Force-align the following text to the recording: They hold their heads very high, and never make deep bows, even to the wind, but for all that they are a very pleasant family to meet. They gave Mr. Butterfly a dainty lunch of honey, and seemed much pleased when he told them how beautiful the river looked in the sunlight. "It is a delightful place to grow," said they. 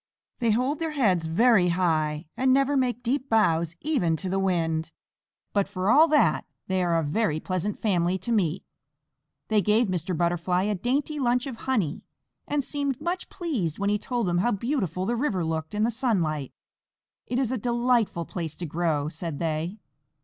They 0.39 0.49
hold 0.49 0.79
their 0.79 0.93
heads 0.97 1.27
very 1.27 1.67
high, 1.67 2.25
and 2.35 2.51
never 2.51 2.75
make 2.75 3.03
deep 3.03 3.29
bows, 3.29 3.75
even 3.81 4.15
to 4.17 4.29
the 4.31 4.39
wind, 4.39 4.91
but 5.53 5.67
for 5.67 5.91
all 5.91 6.07
that 6.07 6.43
they 6.65 6.81
are 6.81 6.97
a 6.97 7.03
very 7.03 7.39
pleasant 7.39 7.77
family 7.77 8.17
to 8.17 8.31
meet. 8.31 8.63
They 9.49 9.61
gave 9.61 9.89
Mr. 9.89 10.17
Butterfly 10.17 10.63
a 10.63 10.73
dainty 10.73 11.19
lunch 11.19 11.45
of 11.45 11.57
honey, 11.67 12.01
and 12.47 12.63
seemed 12.63 12.99
much 12.99 13.29
pleased 13.29 13.77
when 13.77 13.91
he 13.91 13.99
told 13.99 14.25
them 14.25 14.39
how 14.39 14.53
beautiful 14.53 15.05
the 15.05 15.15
river 15.15 15.45
looked 15.45 15.75
in 15.75 15.83
the 15.83 15.91
sunlight. 15.91 16.51
"It 17.27 17.37
is 17.37 17.51
a 17.51 17.57
delightful 17.59 18.25
place 18.25 18.55
to 18.55 18.65
grow," 18.65 19.07
said 19.07 19.37
they. 19.37 19.77